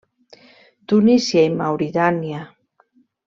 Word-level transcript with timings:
Tunísia 0.93 1.43
i 1.49 1.53
Mauritània. 1.59 2.41